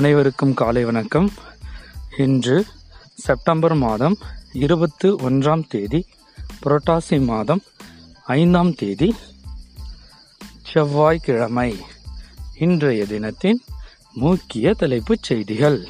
[0.00, 1.30] அனைவருக்கும் காலை வணக்கம்.
[2.18, 2.66] இன்று
[3.14, 4.16] செப்டம்பர் மாதம்
[4.52, 6.06] இருபத்து ஒன்றாம் தேதி
[6.64, 7.62] புரட்டாசி மாதம்
[8.24, 9.14] ஐந்தாம் தேதி
[10.62, 11.76] செவ்வாய்க்கிழமை.
[12.58, 13.62] இன்றைய தினத்தின்
[14.12, 15.86] முக்கிய தலைப்புச் செய்திகள்.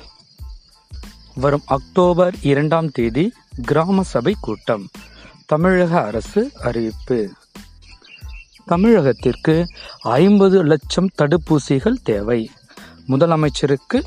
[1.35, 3.33] வரும் அக்டோபர் இரண்டாம் தேதி
[3.63, 4.89] கிராம சபை கூட்டம்
[5.47, 7.33] தமிழக அரசு அறிவிப்பு.
[8.69, 9.65] தமிழகத்திற்கு
[10.01, 12.51] ஐம்பது லட்சம் தடுப்பூசிகள் தேவை.
[13.11, 14.03] முதலமைச்சருக்கு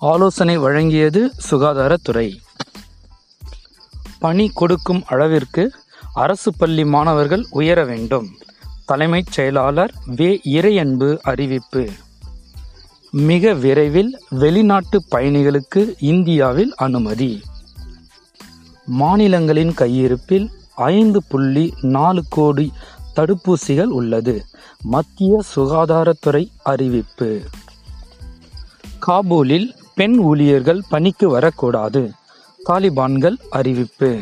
[0.00, 2.36] ஆலோசனை வழங்கியது சுகாதாரத்துறை.
[4.18, 5.72] பணி கொடுக்கும் அளவிற்கு
[6.14, 8.38] அரசு பள்ளி மாணவர்கள் உயர வேண்டும்.
[8.84, 10.40] தலைமைச் செயலாளர் வே.
[10.44, 11.90] இறையன்பு அறிவிப்பு.
[13.10, 17.42] மிக விரைவில் வெளிநாட்டு பயணிகளுக்கு இந்தியாவில் அனுமதி.
[18.84, 22.72] மாநிலங்களின் கையிருப்பில் ஐந்து புள்ளி நாலு கோடி
[23.16, 24.44] தடுப்பூசிகள் உள்ளது.
[24.80, 27.40] மத்திய சுகாதாரத்துறை அறிவிப்பு.
[29.06, 32.10] காபூலில் பெண் ஊழியர்கள் பணிக்கு வரக்கூடாது.
[32.66, 34.20] தாலிபான்கள் அறிவிப்பு.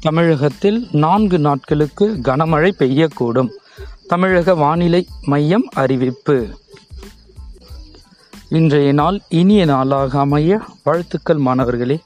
[0.00, 3.48] தமிழகத்தில் நான்கு நாட்களுக்கு கனமழை பெய்யக்கூடும்.
[4.08, 6.48] தமிழக வானிலை மையம் அறிவிப்பு.
[8.48, 11.98] இன்றைய நாள் இனிய நாளாக அமைய வாழ்த்துக்கள் மாணவர்களே.